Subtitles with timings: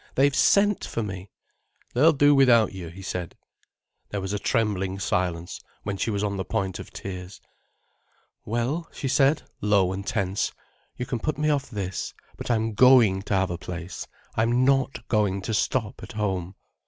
[0.15, 1.29] "They've sent for me."
[1.93, 3.37] "They'll do without you," he said.
[4.09, 7.39] There was a trembling silence when she was on the point of tears.
[8.43, 10.53] "Well," she said, low and tense,
[10.97, 14.07] "you can put me off this, but I'm going to have a place.
[14.35, 16.55] I'm not going to stop at home."